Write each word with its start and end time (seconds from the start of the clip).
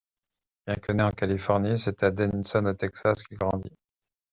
Bien 0.65 0.77
que 0.85 0.91
né 0.95 1.03
en 1.11 1.19
Californie, 1.19 1.77
c'est 1.77 2.01
à 2.01 2.09
Denison 2.09 2.65
au 2.65 2.73
Texas 2.73 3.21
qu'il 3.21 3.37
grandit. 3.37 3.77